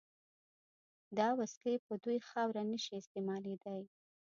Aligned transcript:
دا 1.17 1.27
وسلې 1.39 1.73
په 1.85 1.93
دوی 2.03 2.19
خاوره 2.29 2.61
نشي 2.71 2.93
استعمالېدای. 2.97 3.83